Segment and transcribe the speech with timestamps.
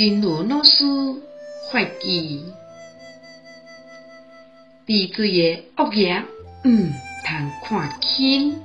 [0.00, 0.82] 真如老师
[1.70, 2.42] 发记，
[4.86, 6.22] 伫水的恶业，
[6.64, 6.68] 毋
[7.22, 8.62] 通看轻，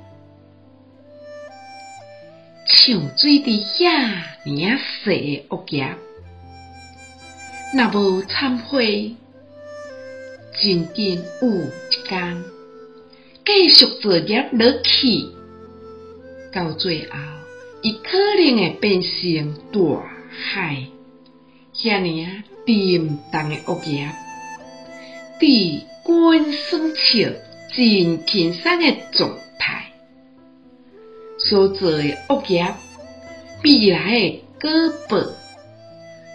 [2.64, 4.14] 像水伫遐
[4.46, 5.94] 尔细的恶业，
[7.74, 9.14] 若无忏悔，
[10.54, 12.44] 真紧有一天
[13.44, 15.28] 继续造业落去，
[16.50, 17.18] 到最后，
[17.82, 20.86] 伊可能会变成大海。
[21.78, 24.10] 遐尔沉重的恶业，
[25.38, 27.28] 伫滚酸笑、
[27.74, 29.92] 真轻松的状态
[31.38, 32.74] 所做的恶业，
[33.62, 34.70] 未来的果
[35.08, 35.18] 报，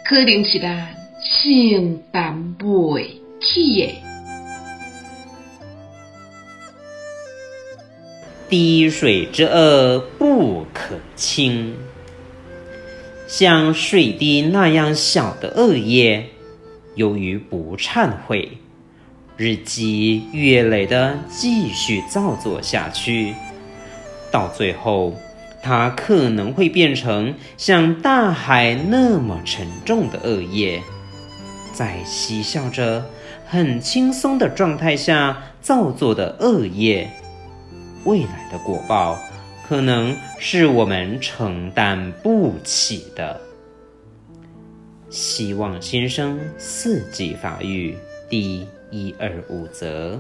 [0.06, 3.00] 可能是咱承担不
[3.40, 3.96] 起的。
[8.48, 11.76] 滴水之恩不可轻。
[13.32, 16.26] 像水滴那样小的恶业，
[16.96, 18.58] 由于不忏悔，
[19.38, 23.34] 日积月累的继续造作下去，
[24.30, 25.16] 到最后，
[25.64, 30.84] 它可能会变成像大海那么沉重的恶业，
[31.72, 33.06] 在嬉笑着、
[33.48, 37.10] 很轻松的状态下造作的恶业，
[38.04, 39.18] 未来的果报。
[39.72, 43.40] 可能是我们承担不起的。
[45.10, 47.96] 希望先生四季法语
[48.30, 50.20] 第一二五则。